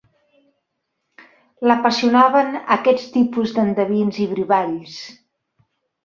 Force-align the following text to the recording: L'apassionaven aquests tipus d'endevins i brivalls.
L'apassionaven 1.71 2.49
aquests 2.75 3.05
tipus 3.17 3.53
d'endevins 3.57 4.17
i 4.25 4.25
brivalls. 4.31 4.97